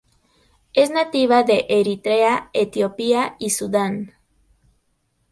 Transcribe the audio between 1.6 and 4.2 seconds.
Eritrea, Etiopía y Sudán.